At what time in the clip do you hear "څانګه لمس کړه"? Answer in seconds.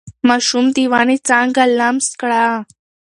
1.27-2.43